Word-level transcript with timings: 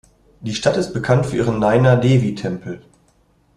Die 0.39 0.55
Stadt 0.55 0.77
ist 0.77 0.93
bekannt 0.95 1.27
für 1.27 1.35
ihren 1.37 1.59
Naina-Devi-Tempel. 1.59 2.81